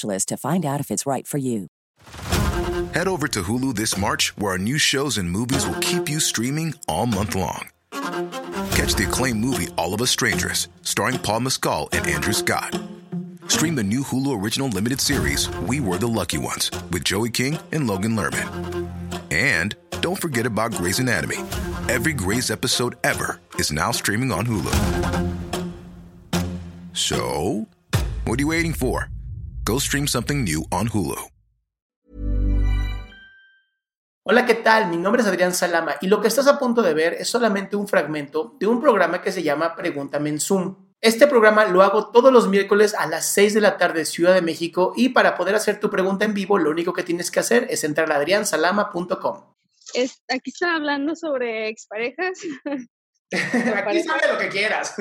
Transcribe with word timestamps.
to 0.00 0.36
find 0.36 0.64
out 0.64 0.80
if 0.80 0.90
it's 0.90 1.06
right 1.06 1.26
for 1.26 1.38
you. 1.38 1.66
Head 2.94 3.08
over 3.08 3.28
to 3.28 3.42
Hulu 3.42 3.74
this 3.74 3.96
March, 3.96 4.36
where 4.36 4.52
our 4.52 4.58
new 4.58 4.78
shows 4.78 5.18
and 5.18 5.30
movies 5.30 5.66
will 5.66 5.80
keep 5.80 6.08
you 6.08 6.20
streaming 6.20 6.74
all 6.88 7.06
month 7.06 7.34
long. 7.34 7.68
Catch 7.90 8.94
the 8.94 9.06
acclaimed 9.08 9.40
movie 9.40 9.68
All 9.76 9.94
of 9.94 10.02
Us 10.02 10.10
Strangers, 10.10 10.68
starring 10.82 11.18
Paul 11.18 11.40
Mescal 11.40 11.88
and 11.92 12.06
Andrew 12.06 12.32
Scott. 12.32 12.78
Stream 13.48 13.74
the 13.74 13.82
new 13.82 14.02
Hulu 14.02 14.42
original 14.42 14.68
limited 14.68 15.00
series 15.00 15.48
We 15.60 15.80
Were 15.80 15.98
the 15.98 16.08
Lucky 16.08 16.38
Ones 16.38 16.70
with 16.90 17.04
Joey 17.04 17.30
King 17.30 17.58
and 17.70 17.86
Logan 17.86 18.16
Lerman. 18.16 18.90
And 19.30 19.74
don't 20.00 20.20
forget 20.20 20.46
about 20.46 20.72
Grey's 20.72 20.98
Anatomy. 20.98 21.38
Every 21.88 22.12
Grey's 22.12 22.50
episode 22.50 22.96
ever 23.04 23.40
is 23.58 23.70
now 23.70 23.92
streaming 23.92 24.32
on 24.32 24.46
Hulu. 24.46 24.72
So, 26.94 27.66
what 28.24 28.38
are 28.38 28.42
you 28.42 28.48
waiting 28.48 28.72
for? 28.72 29.11
Go 29.64 29.78
stream 29.78 30.08
something 30.08 30.42
new 30.42 30.64
on 30.72 30.88
Hulu. 30.88 31.14
Hola, 34.24 34.44
¿qué 34.44 34.54
tal? 34.54 34.88
Mi 34.88 34.96
nombre 34.96 35.22
es 35.22 35.28
Adrián 35.28 35.54
Salama 35.54 35.96
y 36.00 36.08
lo 36.08 36.20
que 36.20 36.26
estás 36.26 36.48
a 36.48 36.58
punto 36.58 36.82
de 36.82 36.94
ver 36.94 37.14
es 37.14 37.28
solamente 37.28 37.76
un 37.76 37.86
fragmento 37.86 38.56
de 38.58 38.66
un 38.66 38.80
programa 38.80 39.22
que 39.22 39.30
se 39.30 39.44
llama 39.44 39.76
Pregúntame 39.76 40.30
en 40.30 40.40
Zoom. 40.40 40.92
Este 41.00 41.28
programa 41.28 41.66
lo 41.66 41.82
hago 41.82 42.10
todos 42.10 42.32
los 42.32 42.48
miércoles 42.48 42.94
a 42.94 43.06
las 43.06 43.26
6 43.34 43.54
de 43.54 43.60
la 43.60 43.76
tarde 43.76 44.04
Ciudad 44.04 44.34
de 44.34 44.42
México 44.42 44.94
y 44.96 45.10
para 45.10 45.36
poder 45.36 45.54
hacer 45.54 45.78
tu 45.78 45.90
pregunta 45.90 46.24
en 46.24 46.34
vivo 46.34 46.58
lo 46.58 46.70
único 46.70 46.92
que 46.92 47.04
tienes 47.04 47.30
que 47.30 47.38
hacer 47.38 47.68
es 47.70 47.84
entrar 47.84 48.10
a 48.10 48.16
adriansalama.com. 48.16 49.54
Es, 49.94 50.22
aquí 50.28 50.50
está 50.50 50.74
hablando 50.74 51.14
sobre 51.14 51.68
exparejas. 51.68 52.40
aquí 53.32 54.02
sabe 54.02 54.32
lo 54.32 54.38
que 54.38 54.48
quieras. 54.48 54.96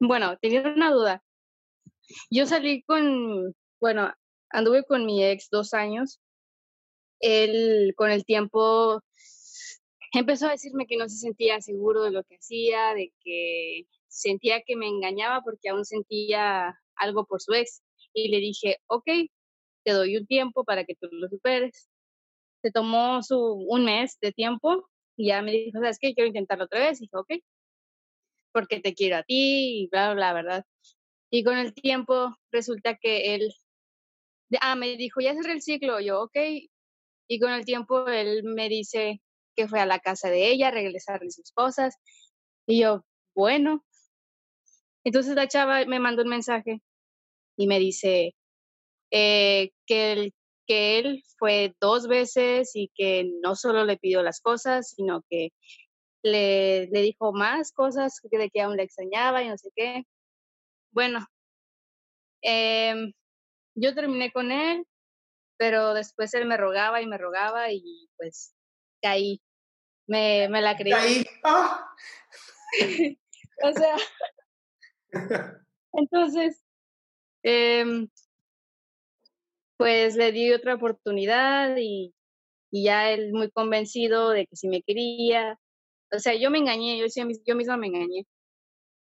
bueno, 0.00 0.36
tenía 0.38 0.62
una 0.62 0.90
duda. 0.90 1.22
Yo 2.30 2.46
salí 2.46 2.82
con, 2.82 3.54
bueno, 3.80 4.12
anduve 4.50 4.84
con 4.84 5.06
mi 5.06 5.24
ex 5.24 5.48
dos 5.50 5.74
años. 5.74 6.20
Él 7.20 7.94
con 7.96 8.10
el 8.10 8.24
tiempo 8.24 9.02
empezó 10.12 10.46
a 10.46 10.52
decirme 10.52 10.86
que 10.86 10.96
no 10.96 11.08
se 11.08 11.16
sentía 11.16 11.60
seguro 11.60 12.02
de 12.02 12.10
lo 12.10 12.24
que 12.24 12.36
hacía, 12.36 12.94
de 12.94 13.12
que 13.22 13.84
sentía 14.08 14.62
que 14.62 14.76
me 14.76 14.88
engañaba 14.88 15.42
porque 15.42 15.68
aún 15.68 15.84
sentía 15.84 16.78
algo 16.96 17.26
por 17.26 17.40
su 17.40 17.52
ex. 17.54 17.82
Y 18.12 18.28
le 18.28 18.38
dije, 18.38 18.78
ok, 18.86 19.06
te 19.84 19.92
doy 19.92 20.16
un 20.16 20.26
tiempo 20.26 20.64
para 20.64 20.84
que 20.84 20.94
tú 20.94 21.08
lo 21.12 21.28
superes. 21.28 21.88
Se 22.62 22.70
tomó 22.72 23.22
su, 23.22 23.38
un 23.38 23.84
mes 23.84 24.18
de 24.20 24.32
tiempo 24.32 24.88
y 25.16 25.28
ya 25.28 25.42
me 25.42 25.52
dijo, 25.52 25.80
¿sabes 25.80 25.98
qué? 26.00 26.14
Quiero 26.14 26.28
intentarlo 26.28 26.64
otra 26.64 26.80
vez. 26.80 27.00
Y 27.00 27.04
dije, 27.04 27.16
ok, 27.16 27.32
porque 28.52 28.80
te 28.80 28.94
quiero 28.94 29.18
a 29.18 29.22
ti 29.22 29.82
y 29.82 29.88
bla, 29.88 30.14
bla, 30.14 30.32
¿verdad? 30.32 30.64
Y 31.30 31.44
con 31.44 31.58
el 31.58 31.74
tiempo 31.74 32.36
resulta 32.52 32.96
que 32.96 33.34
él, 33.34 33.52
ah, 34.60 34.76
me 34.76 34.96
dijo, 34.96 35.20
ya 35.20 35.34
cerré 35.34 35.52
el 35.52 35.62
ciclo, 35.62 36.00
yo, 36.00 36.22
ok. 36.22 36.36
Y 37.28 37.40
con 37.40 37.50
el 37.52 37.64
tiempo 37.64 38.06
él 38.08 38.44
me 38.44 38.68
dice 38.68 39.20
que 39.56 39.68
fue 39.68 39.80
a 39.80 39.86
la 39.86 39.98
casa 39.98 40.30
de 40.30 40.50
ella 40.50 40.68
a 40.68 40.70
regresarle 40.70 41.30
sus 41.30 41.50
cosas. 41.52 41.96
Y 42.66 42.80
yo, 42.80 43.04
bueno. 43.34 43.84
Entonces 45.04 45.34
la 45.34 45.48
chava 45.48 45.84
me 45.86 46.00
mandó 46.00 46.22
un 46.22 46.28
mensaje 46.28 46.82
y 47.56 47.66
me 47.66 47.78
dice 47.78 48.34
eh, 49.10 49.70
que, 49.86 50.12
él, 50.12 50.34
que 50.66 50.98
él 50.98 51.24
fue 51.38 51.74
dos 51.80 52.08
veces 52.08 52.72
y 52.74 52.90
que 52.94 53.30
no 53.42 53.54
solo 53.54 53.84
le 53.84 53.98
pidió 53.98 54.22
las 54.22 54.40
cosas, 54.40 54.90
sino 54.90 55.22
que 55.30 55.50
le, 56.22 56.88
le 56.88 57.02
dijo 57.02 57.32
más 57.32 57.72
cosas 57.72 58.20
de 58.22 58.50
que 58.50 58.60
aún 58.62 58.76
le 58.76 58.84
extrañaba 58.84 59.42
y 59.42 59.48
no 59.48 59.58
sé 59.58 59.70
qué. 59.76 60.04
Bueno, 60.96 61.26
eh, 62.42 63.12
yo 63.74 63.94
terminé 63.94 64.32
con 64.32 64.50
él, 64.50 64.86
pero 65.58 65.92
después 65.92 66.32
él 66.32 66.46
me 66.46 66.56
rogaba 66.56 67.02
y 67.02 67.06
me 67.06 67.18
rogaba 67.18 67.70
y 67.70 68.08
pues 68.16 68.54
caí. 69.02 69.42
Me, 70.06 70.48
me 70.48 70.62
la 70.62 70.74
creí. 70.78 70.92
Caí. 70.92 71.26
¡Ah! 71.44 71.86
o 73.62 73.72
sea, 73.74 73.96
entonces, 75.92 76.64
eh, 77.42 78.08
pues 79.76 80.16
le 80.16 80.32
di 80.32 80.50
otra 80.54 80.76
oportunidad 80.76 81.76
y, 81.76 82.14
y, 82.70 82.84
ya 82.84 83.10
él 83.10 83.34
muy 83.34 83.50
convencido 83.50 84.30
de 84.30 84.46
que 84.46 84.56
si 84.56 84.66
me 84.68 84.80
quería. 84.80 85.60
O 86.10 86.18
sea, 86.20 86.32
yo 86.32 86.50
me 86.50 86.56
engañé, 86.56 86.96
yo, 86.96 87.04
yo 87.44 87.54
misma 87.54 87.76
me 87.76 87.88
engañé. 87.88 88.26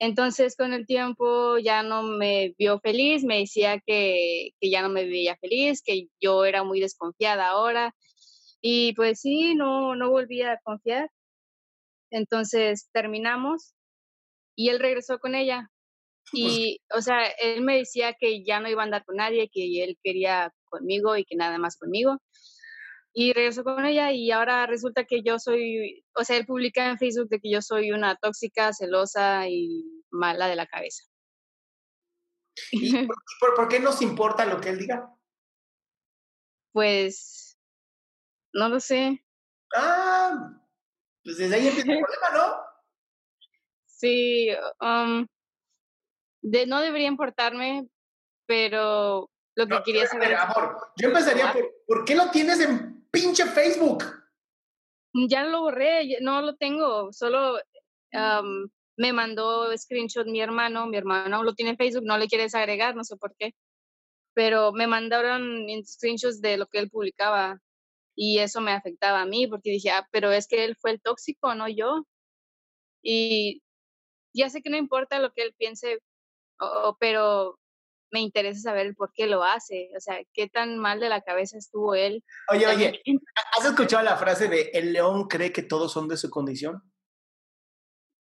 Entonces, 0.04 0.58
con 0.58 0.74
el 0.74 0.86
tiempo 0.86 1.58
ya 1.60 1.82
no 1.82 2.04
me 2.04 2.54
vio 2.58 2.78
feliz, 2.82 3.24
me 3.24 3.40
decía 3.40 3.80
que, 3.86 4.50
que, 4.60 4.70
ya 4.70 4.82
no 4.82 4.90
me 4.90 5.06
veía 5.06 5.38
feliz, 5.38 5.82
que 5.82 6.08
yo 6.20 6.44
era 6.44 6.66
muy 6.66 6.82
desconfiada 6.82 7.48
ahora. 7.48 7.96
Y 8.62 8.94
pues 8.96 9.22
sí, 9.22 9.56
no, 9.56 9.96
no 9.96 10.10
volví 10.10 10.42
a 10.42 10.60
confiar. 10.62 11.10
Entonces 12.12 12.90
terminamos 12.92 13.76
y 14.58 14.70
él 14.70 14.80
regresó 14.80 15.20
con 15.20 15.36
ella. 15.36 15.70
Y, 16.34 16.82
o 16.94 17.02
sea, 17.02 17.26
él 17.40 17.62
me 17.62 17.78
decía 17.78 18.14
que 18.20 18.44
ya 18.44 18.60
no 18.60 18.70
iba 18.70 18.82
a 18.82 18.86
andar 18.86 19.06
con 19.06 19.16
nadie, 19.16 19.50
que 19.54 19.86
él 19.86 19.98
quería 20.04 20.54
conmigo 20.66 21.16
y 21.16 21.24
que 21.24 21.38
nada 21.38 21.58
más 21.60 21.78
conmigo. 21.78 22.18
Y 23.16 23.32
regresó 23.34 23.64
con 23.64 23.86
ella 23.86 24.12
y 24.12 24.32
ahora 24.32 24.66
resulta 24.66 25.06
que 25.06 25.22
yo 25.22 25.38
soy, 25.38 26.04
o 26.16 26.24
sea, 26.24 26.38
él 26.38 26.48
publica 26.48 26.90
en 26.90 26.98
Facebook 26.98 27.30
de 27.30 27.40
que 27.40 27.52
yo 27.52 27.62
soy 27.62 27.92
una 27.92 28.16
tóxica, 28.16 28.74
celosa 28.74 29.48
y 29.48 29.86
mala 30.10 30.48
de 30.48 30.56
la 30.56 30.66
cabeza. 30.66 31.04
¿Y 32.72 33.08
por, 33.40 33.54
por 33.56 33.68
qué 33.68 33.80
nos 33.80 34.02
importa 34.02 34.46
lo 34.46 34.60
que 34.60 34.70
él 34.70 34.80
diga? 34.80 35.14
Pues, 36.72 37.60
no 38.52 38.70
lo 38.70 38.80
sé. 38.80 39.24
Ah, 39.76 40.60
pues 41.24 41.38
desde 41.38 41.56
ahí 41.56 41.68
empieza 41.68 41.92
el 41.92 42.00
problema, 42.04 42.30
¿no? 42.34 42.56
Sí, 43.86 44.50
um, 44.82 45.28
de, 46.42 46.66
no 46.66 46.82
debería 46.82 47.08
importarme, 47.08 47.88
pero 48.48 49.30
lo 49.56 49.68
que 49.68 49.74
no, 49.74 49.84
quería 49.84 50.08
saber. 50.08 50.36
Amor, 50.36 50.92
yo 50.98 51.08
empezaría 51.10 51.54
por, 51.54 51.72
¿por 51.88 52.06
qué 52.06 52.16
lo 52.16 52.30
tienes 52.32 52.60
en 52.60 53.03
pinche 53.14 53.46
Facebook? 53.46 54.04
Ya 55.14 55.44
lo 55.44 55.62
borré, 55.62 56.18
no 56.22 56.42
lo 56.42 56.56
tengo, 56.56 57.14
solo 57.14 57.60
um, 58.14 58.68
me 58.98 59.14
mandó 59.14 59.76
screenshot 59.78 60.26
mi 60.26 60.42
hermano, 60.42 60.88
mi 60.88 60.98
hermano 60.98 61.44
lo 61.44 61.54
tiene 61.54 61.72
en 61.72 61.78
Facebook, 61.78 62.06
no 62.06 62.18
le 62.18 62.28
quieres 62.28 62.56
agregar, 62.56 62.96
no 62.96 63.04
sé 63.04 63.16
por 63.18 63.36
qué, 63.38 63.54
pero 64.34 64.72
me 64.72 64.88
mandaron 64.88 65.68
screenshots 65.86 66.42
de 66.42 66.58
lo 66.58 66.66
que 66.66 66.80
él 66.80 66.90
publicaba 66.90 67.60
y 68.16 68.40
eso 68.40 68.60
me 68.60 68.72
afectaba 68.72 69.22
a 69.22 69.26
mí 69.28 69.46
porque 69.48 69.70
dije, 69.70 69.92
ah, 69.92 70.08
pero 70.12 70.32
es 70.32 70.48
que 70.48 70.66
él 70.66 70.76
fue 70.76 70.92
el 70.92 71.02
tóxico, 71.02 71.54
no 71.54 71.68
yo. 71.70 72.06
Y 73.04 73.62
ya 74.34 74.50
sé 74.50 74.62
que 74.62 74.70
no 74.70 74.78
importa 74.78 75.20
lo 75.20 75.32
que 75.34 75.44
él 75.44 75.54
piense, 75.58 76.00
pero 77.00 77.60
me 78.14 78.22
interesa 78.22 78.62
saber 78.62 78.86
el 78.86 78.96
por 78.96 79.12
qué 79.12 79.26
lo 79.26 79.44
hace, 79.44 79.90
o 79.98 80.00
sea, 80.00 80.24
qué 80.34 80.48
tan 80.48 80.78
mal 80.78 81.00
de 81.00 81.10
la 81.10 81.22
cabeza 81.22 81.58
estuvo 81.58 81.96
él. 81.96 82.24
Oye, 82.52 82.68
oye, 82.68 83.02
¿has 83.58 83.66
escuchado 83.66 84.04
la 84.04 84.16
frase 84.18 84.48
de 84.48 84.70
el 84.74 84.94
león 84.94 85.28
cree 85.28 85.52
que 85.52 85.64
todos 85.64 85.92
son 85.92 86.08
de 86.08 86.16
su 86.16 86.30
condición? 86.30 86.84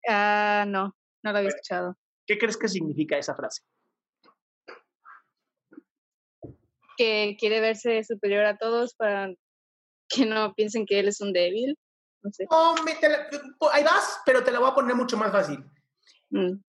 Ah, 0.09 0.65
no, 0.67 0.97
no 1.23 1.33
lo 1.33 1.39
había 1.39 1.51
escuchado. 1.51 1.95
¿Qué 2.27 2.39
crees 2.39 2.57
que 2.57 2.69
significa 2.69 3.19
esa 3.19 3.35
frase? 3.35 3.63
Que 6.97 7.37
quiere 7.39 7.61
verse 7.61 8.03
superior 8.03 8.47
a 8.47 8.57
todos 8.57 8.95
para 8.95 9.29
que 10.09 10.25
no 10.25 10.55
piensen 10.55 10.87
que 10.87 11.01
él 11.01 11.09
es 11.09 11.21
un 11.21 11.35
débil. 11.35 11.77
No 12.23 12.31
sé. 12.33 12.47
Oh, 12.49 12.75
ahí 13.73 13.85
vas, 13.85 14.23
pero 14.25 14.43
te 14.43 14.53
la 14.53 14.59
voy 14.59 14.71
a 14.71 14.75
poner 14.75 14.97
mucho 14.97 15.19
más 15.19 15.31
fácil. 15.31 15.63
Mm. 16.31 16.63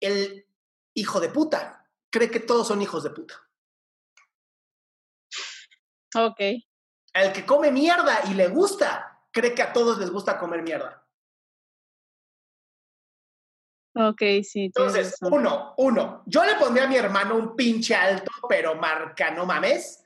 El 0.00 0.46
hijo 0.94 1.18
de 1.18 1.30
puta 1.30 1.78
cree 2.18 2.30
que 2.30 2.40
todos 2.40 2.66
son 2.66 2.82
hijos 2.82 3.04
de 3.04 3.10
puta. 3.10 3.34
Ok. 6.16 6.40
El 7.12 7.32
que 7.32 7.46
come 7.46 7.70
mierda 7.70 8.22
y 8.28 8.34
le 8.34 8.48
gusta, 8.48 9.22
cree 9.30 9.54
que 9.54 9.62
a 9.62 9.72
todos 9.72 9.98
les 9.98 10.10
gusta 10.10 10.36
comer 10.36 10.62
mierda. 10.62 11.06
Ok, 13.94 14.20
sí. 14.42 14.64
Entonces, 14.64 15.16
uno, 15.22 15.74
uno. 15.78 16.24
Yo 16.26 16.44
le 16.44 16.56
pondría 16.56 16.84
a 16.84 16.88
mi 16.88 16.96
hermano 16.96 17.36
un 17.36 17.54
pinche 17.54 17.94
alto, 17.94 18.32
pero 18.48 18.74
marca, 18.74 19.30
no 19.30 19.46
mames. 19.46 20.04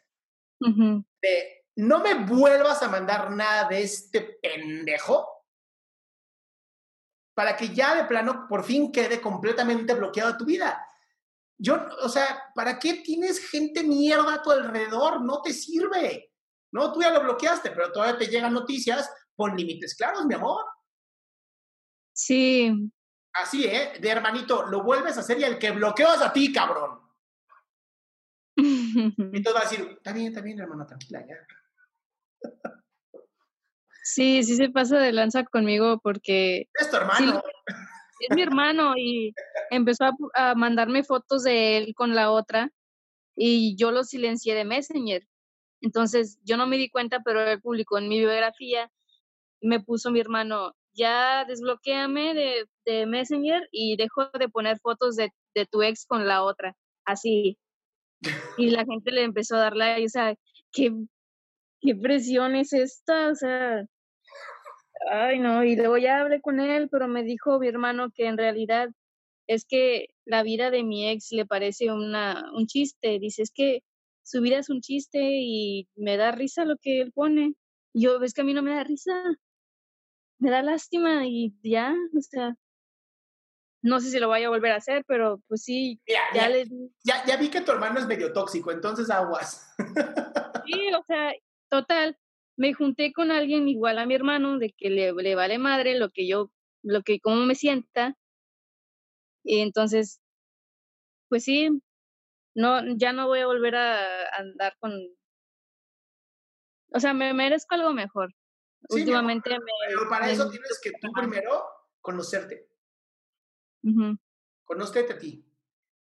De 0.59 1.65
no 1.77 2.01
me 2.01 2.27
vuelvas 2.27 2.83
a 2.83 2.89
mandar 2.89 3.31
nada 3.31 3.69
de 3.69 3.83
este 3.83 4.21
pendejo 4.21 5.47
para 7.35 7.57
que 7.57 7.71
ya 7.71 7.95
de 7.95 8.05
plano 8.05 8.47
por 8.47 8.63
fin 8.65 8.93
quede 8.93 9.19
completamente 9.19 9.95
bloqueado 9.95 10.37
tu 10.37 10.45
vida. 10.45 10.87
Yo, 11.63 11.79
o 12.01 12.09
sea, 12.09 12.51
¿para 12.57 12.77
qué 12.77 12.95
tienes 12.95 13.49
gente 13.49 13.85
mierda 13.85 14.35
a 14.35 14.43
tu 14.43 14.51
alrededor? 14.51 15.25
No 15.25 15.41
te 15.43 15.53
sirve. 15.53 16.33
No, 16.73 16.93
tú 16.93 17.01
ya 17.01 17.11
lo 17.11 17.23
bloqueaste, 17.23 17.71
pero 17.71 17.93
todavía 17.93 18.19
te 18.19 18.27
llegan 18.27 18.53
noticias. 18.53 19.09
Pon 19.37 19.57
límites 19.57 19.95
claros, 19.95 20.27
mi 20.27 20.35
amor. 20.35 20.65
Sí. 22.13 22.91
Así, 23.33 23.65
¿eh? 23.65 23.93
De 24.01 24.09
hermanito, 24.09 24.67
lo 24.67 24.83
vuelves 24.83 25.17
a 25.17 25.21
hacer 25.21 25.39
y 25.39 25.45
el 25.45 25.57
que 25.57 25.71
bloqueas 25.71 26.21
a 26.21 26.33
ti, 26.33 26.53
cabrón. 26.53 26.99
y 28.57 29.43
todo 29.45 29.55
va 29.55 29.61
a 29.61 29.63
decir, 29.63 29.89
está 29.97 30.13
bien, 30.13 30.27
está 30.27 30.41
bien, 30.41 30.59
hermano, 30.59 30.85
tranquila, 30.85 31.25
ya. 31.25 31.37
Sí, 34.03 34.43
sí 34.43 34.57
se 34.57 34.69
pasa 34.69 34.99
de 34.99 35.13
lanza 35.13 35.45
conmigo 35.45 36.01
porque... 36.03 36.69
Es 36.75 36.91
tu 36.91 36.97
hermano. 36.97 37.41
Es 38.29 38.37
mi 38.37 38.43
hermano 38.43 38.95
y 38.97 39.35
empezó 39.71 40.05
a, 40.35 40.55
mandarme 40.55 41.05
fotos 41.05 41.45
de 41.45 41.79
él 41.79 41.95
con 41.95 42.15
la 42.15 42.31
otra 42.31 42.71
y 43.37 43.77
yo 43.77 43.91
lo 43.93 44.05
silencié 44.05 44.55
de 44.55 44.65
Messenger. 44.65 45.27
Entonces 45.81 46.39
yo 46.45 46.57
no 46.57 46.67
me 46.67 46.77
di 46.77 46.91
cuenta, 46.91 47.21
pero 47.25 47.41
él 47.43 47.61
publicó 47.61 47.99
en 47.99 48.09
mi 48.09 48.19
biografía, 48.19 48.91
me 49.61 49.81
puso 49.81 50.11
mi 50.11 50.21
hermano, 50.21 50.75
ya 50.95 51.45
desbloqueame 51.47 52.35
de, 52.35 52.67
de 52.85 53.07
Messenger 53.07 53.69
y 53.73 53.97
dejo 53.97 54.27
de 54.39 54.49
poner 54.49 54.79
fotos 54.81 55.17
de, 55.17 55.31
de, 55.55 55.67
tu 55.67 55.83
ex 55.83 56.07
con 56.07 56.27
la 56.27 56.43
otra, 56.43 56.77
así. 57.05 57.59
Y 58.57 58.71
la 58.71 58.85
gente 58.85 59.11
le 59.11 59.25
empezó 59.25 59.57
a 59.57 59.61
dar 59.61 59.77
like, 59.77 60.07
o 60.07 60.09
sea, 60.09 60.35
qué, 60.73 60.93
qué 61.81 61.97
presión 61.97 62.55
es 62.55 62.73
esta, 62.73 63.31
o 63.31 63.35
sea, 63.35 63.85
ay 65.11 65.39
no, 65.39 65.65
y 65.65 65.77
luego 65.77 65.99
ya 65.99 66.21
hablé 66.21 66.41
con 66.41 66.61
él, 66.61 66.89
pero 66.91 67.09
me 67.09 67.23
dijo 67.23 67.59
mi 67.59 67.69
hermano 67.69 68.11
que 68.15 68.27
en 68.27 68.37
realidad 68.37 68.91
es 69.47 69.65
que 69.65 70.09
la 70.25 70.43
vida 70.43 70.71
de 70.71 70.83
mi 70.83 71.09
ex 71.09 71.33
le 71.33 71.47
parece 71.47 71.91
una, 71.93 72.51
un 72.55 72.67
chiste, 72.67 73.19
dice, 73.19 73.43
es 73.43 73.51
que 73.53 73.83
su 74.23 74.41
vida 74.41 74.59
es 74.59 74.71
un 74.71 74.81
chiste 74.81 75.19
y 75.21 75.89
me 75.97 76.17
da 76.17 76.31
risa 76.33 76.65
lo 76.65 76.77
que 76.79 77.01
él 77.01 77.13
pone. 77.13 77.55
yo, 77.93 78.19
ves 78.19 78.35
que 78.35 78.43
a 78.43 78.45
mí 78.45 78.55
no 78.55 78.63
me 78.63 78.75
da 78.75 78.85
risa, 78.85 79.13
me 80.39 80.51
da 80.51 80.63
lástima 80.63 81.27
y 81.27 81.55
ya, 81.63 81.95
o 82.17 82.21
sea, 82.21 82.55
no 83.83 84.01
sé 84.01 84.11
si 84.11 84.19
lo 84.19 84.29
vaya 84.29 84.47
a 84.47 84.51
volver 84.51 84.73
a 84.73 84.77
hacer, 84.77 85.05
pero 85.07 85.43
pues 85.49 85.65
sí, 85.65 86.01
ya, 86.07 86.49
le... 86.49 86.67
ya, 87.03 87.25
ya 87.27 87.37
vi 87.37 87.51
que 87.51 87.61
tu 87.61 87.73
hermano 87.73 87.99
es 87.99 88.07
medio 88.07 88.33
tóxico, 88.33 88.71
entonces 88.71 89.11
aguas. 89.11 89.75
Sí, 90.65 90.93
o 90.95 91.03
sea, 91.03 91.33
total, 91.69 92.17
me 92.57 92.75
junté 92.75 93.13
con 93.13 93.31
alguien 93.31 93.69
igual 93.69 93.99
a 93.99 94.07
mi 94.07 94.15
hermano, 94.15 94.59
de 94.59 94.73
que 94.73 94.91
le, 94.91 95.13
le 95.13 95.35
vale 95.35 95.59
madre 95.59 95.99
lo 95.99 96.11
que 96.11 96.27
yo, 96.27 96.51
lo 96.83 97.03
que, 97.03 97.21
cómo 97.21 97.45
me 97.47 97.55
sienta. 97.55 98.17
Y 99.45 99.61
entonces, 99.61 100.21
pues 101.29 101.45
sí, 101.45 101.71
no, 102.55 102.97
ya 102.97 103.13
no 103.13 103.27
voy 103.27 103.41
a 103.41 103.47
volver 103.47 103.77
a 103.77 104.29
andar 104.39 104.77
con, 104.79 104.93
o 106.95 107.01
sea, 107.01 107.15
me 107.15 107.33
merezco 107.33 107.75
algo 107.75 107.93
mejor. 107.93 108.35
Últimamente 108.89 109.51
me, 109.51 109.73
Pero 109.89 110.09
para 110.09 110.31
eso 110.31 110.51
tienes 110.51 110.81
que 110.83 110.91
tú 111.01 111.11
primero 111.13 111.65
conocerte. 112.01 112.69
Conócete 114.65 115.13
a 115.13 115.19
ti. 115.19 115.45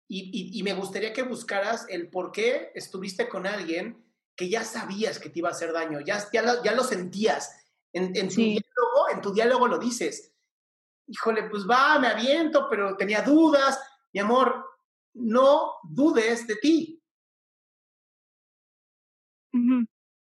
Y, 0.07 0.31
y, 0.33 0.59
y, 0.59 0.63
me 0.63 0.73
gustaría 0.73 1.13
que 1.13 1.21
buscaras 1.21 1.85
el 1.89 2.09
por 2.09 2.31
qué 2.31 2.71
estuviste 2.73 3.29
con 3.29 3.45
alguien 3.45 4.03
que 4.39 4.47
ya 4.47 4.63
sabías 4.63 5.19
que 5.19 5.29
te 5.29 5.39
iba 5.39 5.49
a 5.49 5.51
hacer 5.51 5.73
daño, 5.73 5.99
ya, 5.99 6.25
ya, 6.31 6.41
lo, 6.41 6.63
ya 6.63 6.71
lo 6.71 6.85
sentías. 6.85 7.53
En, 7.91 8.15
en, 8.15 8.29
tu 8.29 8.35
diálogo, 8.35 9.09
en 9.11 9.21
tu 9.21 9.33
diálogo 9.33 9.67
lo 9.67 9.77
dices. 9.77 10.33
Híjole, 11.07 11.49
pues 11.49 11.69
va, 11.69 11.99
me 11.99 12.07
aviento, 12.07 12.67
pero 12.69 12.95
tenía 12.95 13.21
dudas. 13.21 13.77
Mi 14.13 14.21
amor, 14.21 14.65
no 15.15 15.73
dudes 15.83 16.47
de 16.47 16.55
ti. 16.55 17.03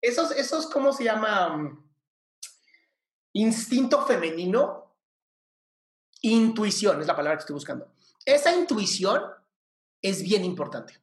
Esos, 0.03 0.33
esos, 0.33 0.67
¿cómo 0.67 0.93
se 0.93 1.05
llama? 1.05 1.79
instinto 3.35 4.05
femenino, 4.05 4.95
intuición 6.21 7.01
es 7.01 7.07
la 7.07 7.17
palabra 7.17 7.39
que 7.39 7.45
estoy 7.45 7.55
buscando. 7.55 7.91
Esa 8.27 8.55
intuición 8.55 9.23
es 10.03 10.23
bien 10.23 10.45
importante. 10.45 11.03